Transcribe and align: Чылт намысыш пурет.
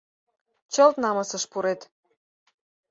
Чылт 0.73 0.95
намысыш 1.03 1.43
пурет. 1.51 1.81